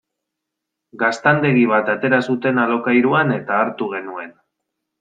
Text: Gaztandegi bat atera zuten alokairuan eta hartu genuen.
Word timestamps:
Gaztandegi 1.03 1.67
bat 1.73 1.91
atera 1.95 2.21
zuten 2.33 2.63
alokairuan 2.63 3.35
eta 3.39 3.61
hartu 3.67 3.91
genuen. 3.95 4.37